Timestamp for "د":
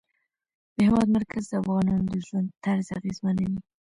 0.75-0.77, 1.47-1.53, 2.11-2.13